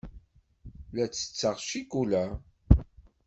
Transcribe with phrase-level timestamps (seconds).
[0.93, 2.25] La ttetteɣ ccikula.